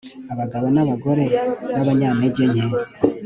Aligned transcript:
abagabo 0.33 0.65
n'abagore 0.75 1.23
b'abanyantegenke 1.77 2.65